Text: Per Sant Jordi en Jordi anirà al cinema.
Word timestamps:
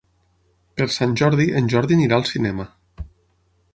Per 0.79 0.87
Sant 0.95 1.13
Jordi 1.21 1.47
en 1.61 1.69
Jordi 1.73 1.99
anirà 1.99 2.21
al 2.21 2.27
cinema. 2.31 2.67